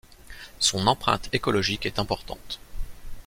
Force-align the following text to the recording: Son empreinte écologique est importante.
Son 0.57 0.87
empreinte 0.87 1.29
écologique 1.31 1.85
est 1.85 1.99
importante. 1.99 2.59